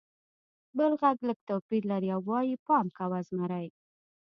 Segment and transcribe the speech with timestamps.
[0.77, 3.19] بل غږ لږ توپیر لري او وایي: «پام کوه!
[3.27, 3.67] زمری!»